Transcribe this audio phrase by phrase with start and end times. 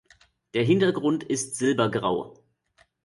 [0.55, 2.33] Der Hintergrund ist silbergrau.